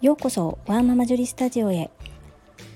[0.00, 1.90] ようこそワーママジュリスタジオへ。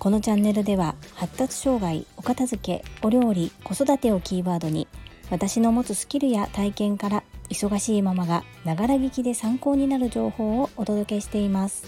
[0.01, 4.89] このチャンネルでは発達障害お片付けお料理子育てをキーワードに
[5.31, 11.87] 私の持つスキルや体験から忙しいママがながら聞きで参考になる情報をお届けしています。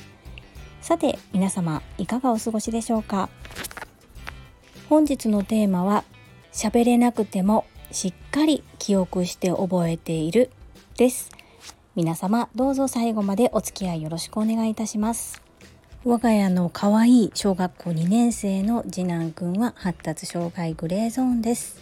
[0.80, 3.29] さて皆様いかがお過ごしでしょうか？
[4.89, 6.05] 本日のテーマは
[6.53, 10.53] 喋れなくてもしっかり記憶して覚えている
[10.96, 11.32] です。
[11.97, 15.41] 皆様どうぞ最後までお付き合いよろしくお願いいたします。
[16.05, 21.79] 我が家の可愛い小学校2年生の次男くんは発達障害グレーゾーンです。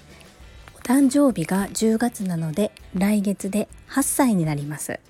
[0.77, 5.01] お誕生日が10月なので来月で8歳になります。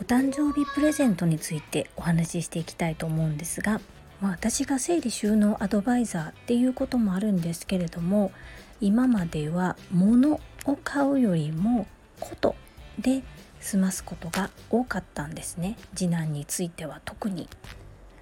[0.00, 3.80] お誕生日プレゼントについてお話ししていきたいと思うんですが、
[4.20, 8.32] ま、私が整理収納アドバイザーっていうこともあるんですけれども
[8.80, 11.86] 今までは物を買うよりも
[12.18, 12.56] こと
[12.98, 13.22] で
[13.60, 15.76] 済ますことが多かったんですね。
[15.94, 17.48] 次男については特に。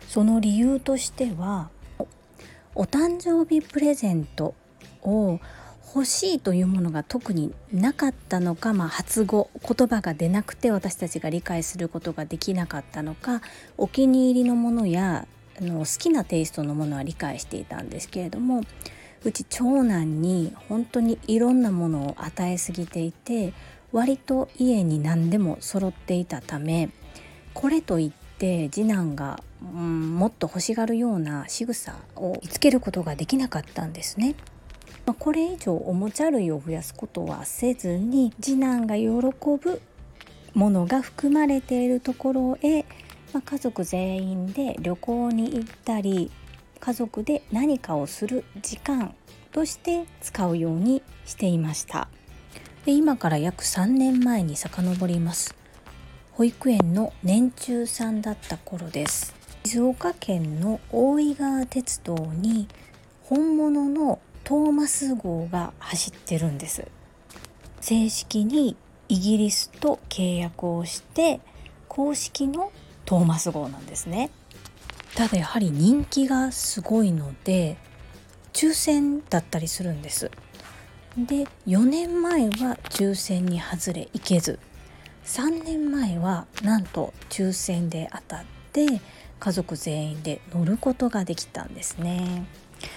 [0.09, 1.69] その理由としては
[2.75, 4.55] お誕生日プレゼント
[5.03, 5.39] を
[5.95, 13.41] 欲しいというものが特になかったのか、まあ、発語言葉が出なくて私たちが理解することができなかったのか
[13.77, 15.27] お気に入りのものや
[15.61, 18.63] あの好きなテイストのものは理解していたんですけれども
[19.25, 23.53] うち長男に本当にいろんなものを与えすぎていて
[23.93, 26.91] 割と家に何でも揃っていたため
[27.55, 34.37] これといって次男が、うん、もっと欲しがるような仕草を見つけることができなかったんですね。
[35.07, 39.81] まあ、これ以上おもちゃ類を増やすことはせずに次男が喜ぶ
[40.55, 42.83] ものが含まれているところへ、
[43.33, 46.31] まあ、家族全員で旅行に行ったり
[46.79, 49.15] 家族で何かをする時間
[49.51, 52.09] として使うようにしていました。
[52.89, 55.55] で今から約3年前に遡ります。
[56.33, 59.35] 保育園の年中さんだった頃です。
[59.67, 62.67] 静岡県の大井川鉄道に
[63.25, 66.89] 本物のトーマス号が走ってるんです。
[67.83, 68.75] 正式に
[69.11, 71.41] イギリスと契約をして
[71.89, 72.73] 公式の
[73.05, 74.31] トーマス号なんですね。
[75.15, 77.77] ただやはり人気がすごいので
[78.55, 80.31] 抽選だったりするんです。
[81.17, 84.59] で4年前は抽選に外れいけず。
[85.25, 88.87] 3年前はなんと抽選で当たって
[89.39, 92.47] 家族全員で乗ることができたんですね。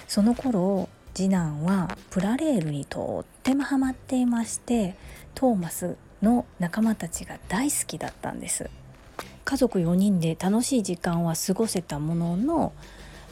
[0.07, 4.95] その頃次男はプラレールにとってもハマっていまして
[5.35, 8.69] トーマスの仲間たちが大好きだったんです。
[9.43, 12.73] 家族4人で楽しい時間は過ごせたものの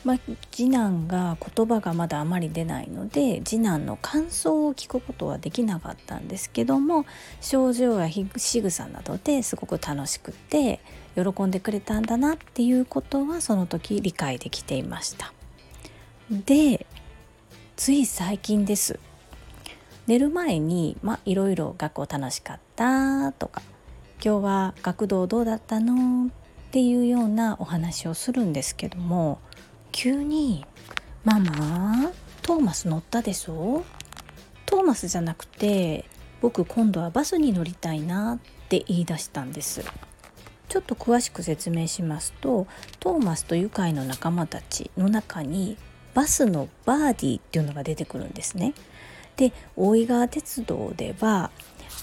[0.06, 0.20] まあ、
[0.52, 7.06] 次男が言葉がまだあまり出ないので次男の感想を聞くことはできなかったんですけども
[7.42, 10.80] 症状や仕草などですごく楽しくて
[11.16, 15.34] 喜んでくれたんだなっていうことはその時理解できていました。
[16.30, 16.86] で
[17.76, 19.00] つい最近です。
[20.06, 23.62] 寝る前にまあいろいろ学校楽しかったとか
[24.24, 29.40] 今日は学童どうだったのっていうようなお話をするんですけども
[30.02, 30.66] 急に
[31.26, 33.84] 「ママトーマス乗ったでしょ？
[34.66, 36.06] トーマスじゃなくて
[36.40, 39.84] 僕今度はバスに乗りたいな」って言い出したんです。
[40.70, 42.66] ちょっと詳しく説明しますと
[43.02, 45.76] トーマスと愉快の仲間たちの中に
[46.14, 48.74] バスのバーディーっていうのが出てくるんですね。
[49.36, 51.52] で大井川鉄道では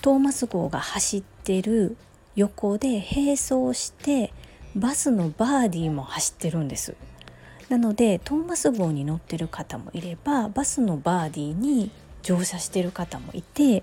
[0.02, 1.96] トーマス号が走ってる
[2.34, 4.34] 横で並走して
[4.74, 6.94] バスのバーディーも走ってるんです。
[7.68, 11.90] なのでトーマス号に乗ってる方もいればバスのバーディーに
[12.22, 13.82] 乗車してる方もいて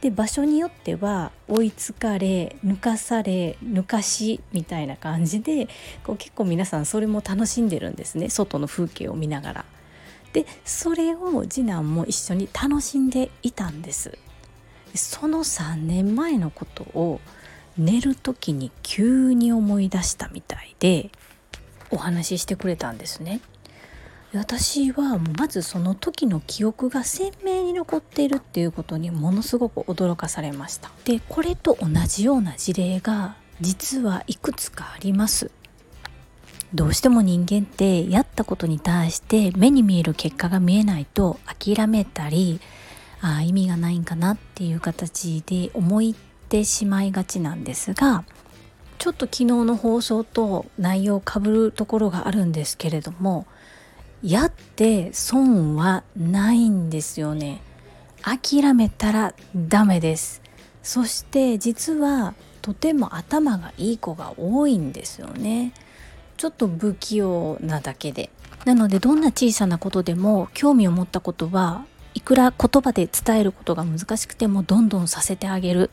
[0.00, 5.68] で場所によっては追いつかれ抜かされ抜かしみたいな感じで
[6.02, 9.64] こう結構皆さんそれも楽しんでるんですね外の風景を見ながら。
[10.32, 14.16] でそれを次男も一緒に楽しんでいたんです。
[14.94, 17.20] その3年前のことを
[17.78, 21.10] 寝る時に急に思い出したみたいで
[21.92, 23.40] お話ししてくれたんですね。
[24.34, 35.50] 私はまずその時の記憶が鮮明に残っているっていうことにものすごく驚かされましたでこれと同じような事例が実はいくつかあります
[36.74, 42.60] どうしても人間ってやったことに対して目に見える結果が見えないと諦めたり
[43.20, 48.24] あ意味がないんかなっていう形で思いってしまいがちなんですが
[49.02, 53.46] ちょっと昨日の放送と内容かぶるところがあるんですけれども
[54.22, 57.62] やって損はないんですよね。
[58.22, 60.40] 諦めたらダメです。
[60.84, 65.72] そして実はとても頭がいい子が多いんですよね。
[66.36, 68.30] ちょっと不器用なだけで。
[68.64, 75.90] なのでどんな小さなことでも興味を持ったことはいくら言葉で伝えることが難しくてもどんどんさせてあげる。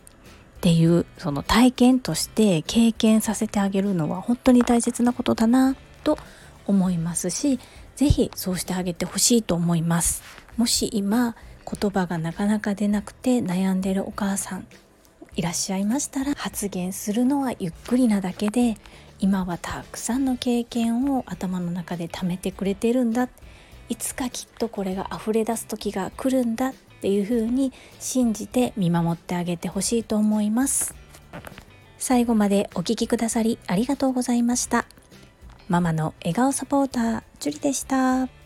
[0.59, 6.17] っていうその体験として経験させてあげるのは本当に大切なことだなと
[6.67, 7.61] 思いますし
[7.95, 10.21] 是非そうしてあげてほしいと思います。
[10.57, 11.35] もし今
[11.65, 14.67] 言葉がなかなか出なくて悩んでるお母さん
[15.35, 18.75] いらっしゃいましたら発言するのはゆっくりなだけで
[19.19, 23.29] 今はたくさんの経験を頭の中で貯めてくれてるんだ。
[23.87, 26.73] いつかきっとこれが溢れ出す時が来るんだ。
[26.99, 30.93] っていうふうに信じて見守ってあげてほしいと思います。
[31.97, 34.85] 最後までお聴きくださりありがとうございました。
[35.69, 38.38] ママの笑顔サポータージュリでした。